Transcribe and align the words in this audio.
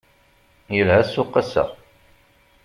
Yelha 0.75 1.01
ssuq 1.07 1.33
ass-a. 1.41 1.63